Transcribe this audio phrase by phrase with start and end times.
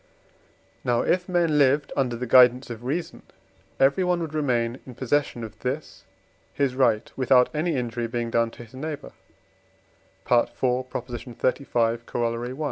[0.83, 3.21] Now, if men lived under the guidance of reason,
[3.79, 6.05] everyone would remain in possession of this
[6.51, 9.11] his right, without any injury being done to his neighbour
[10.25, 10.49] (IV.
[10.55, 11.97] xxxv.
[12.07, 12.49] Coroll.
[12.49, 12.59] i.).